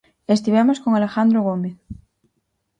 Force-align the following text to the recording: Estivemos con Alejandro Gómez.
Estivemos 0.35 0.79
con 0.83 0.91
Alejandro 0.95 1.39
Gómez. 1.47 1.75